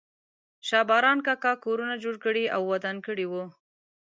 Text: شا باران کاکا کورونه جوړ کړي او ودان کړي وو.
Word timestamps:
شا 0.67 0.79
باران 0.89 1.19
کاکا 1.25 1.53
کورونه 1.65 1.95
جوړ 2.03 2.15
کړي 2.25 2.43
او 2.55 2.61
ودان 2.71 2.97
کړي 3.07 3.25
وو. 3.31 3.45